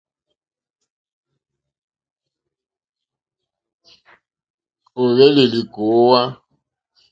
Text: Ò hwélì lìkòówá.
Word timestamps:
Ò 5.01 5.03
hwélì 5.13 5.43
lìkòówá. 5.53 6.21